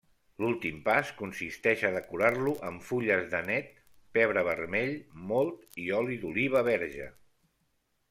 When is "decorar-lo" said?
1.97-2.55